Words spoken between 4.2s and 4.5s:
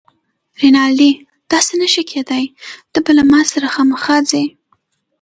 ځې.